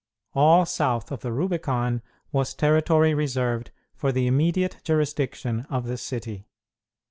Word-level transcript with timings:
All 0.33 0.65
south 0.65 1.11
of 1.11 1.19
the 1.19 1.31
Rubicon 1.31 2.01
was 2.31 2.55
territory 2.55 3.13
reserved 3.13 3.69
for 3.93 4.11
the 4.11 4.25
immediate 4.25 4.77
jurisdiction 4.83 5.67
of 5.69 5.85
the 5.85 5.95
city. 5.95 6.47